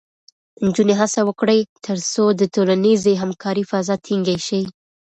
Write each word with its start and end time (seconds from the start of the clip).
نجونې 0.65 0.93
هڅه 1.01 1.21
وکړي، 1.27 1.59
ترڅو 1.85 2.23
د 2.39 2.41
ټولنیزې 2.53 3.13
همکارۍ 3.23 3.63
فضا 3.71 3.95
ټینګې 4.05 4.37
شي. 4.47 4.61